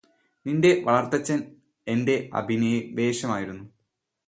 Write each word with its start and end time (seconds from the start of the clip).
നിന്റെ 0.45 0.71
വളര്ത്തച്ഛന് 0.85 1.45
എന്റെ 1.87 2.15
അഭിനിവേശമായിരുന്നു 2.33 3.65